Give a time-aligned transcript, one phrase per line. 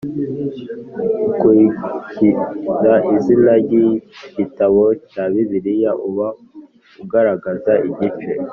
[1.27, 6.27] ukurikira izina ry igitabo cya Bibiliya uba
[7.01, 8.29] ugaragaza igice